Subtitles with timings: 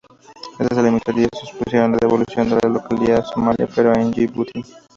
[0.59, 4.63] Estas eliminatorias supusieron la devolución de la localía a Somalia, pero en Yibuti.